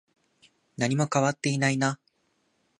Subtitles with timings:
[0.77, 1.99] 何も変わっていないな。